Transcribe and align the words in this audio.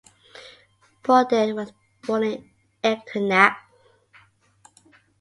Boden 1.03 1.53
was 1.53 1.71
born 2.01 2.23
in 2.23 2.49
Echternach. 2.83 3.55